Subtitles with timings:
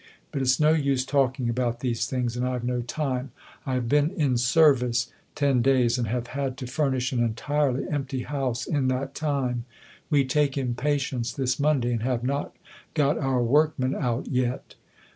[0.31, 3.29] But it's no use talking about these things, and I've no time.
[3.67, 8.23] I have been "in service" ten days, and have had to furnish an entirely empty
[8.23, 9.65] house in that time.
[10.09, 12.55] We take in patients this Monday, and have not
[12.95, 14.73] got our workmen out yet.